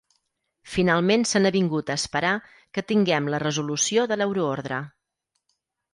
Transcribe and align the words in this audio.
Finalment 0.75 1.25
s’han 1.31 1.49
avingut 1.49 1.91
a 1.91 1.97
esperar 2.01 2.33
que 2.77 2.85
tinguem 2.93 3.31
la 3.35 3.43
resolució 3.47 4.11
de 4.13 4.19
l’euroordre. 4.21 4.85